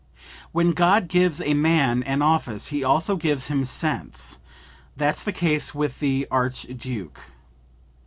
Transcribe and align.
"When 0.51 0.71
God 0.71 1.07
gives 1.07 1.41
a 1.41 1.53
man 1.53 2.01
an 2.01 2.23
office 2.23 2.69
he 2.69 2.83
also 2.83 3.15
gives 3.15 3.49
him 3.49 3.63
sense; 3.63 4.39
that's 4.97 5.21
the 5.21 5.31
case 5.31 5.75
with 5.75 5.99
the 5.99 6.27
Archduke. 6.31 7.19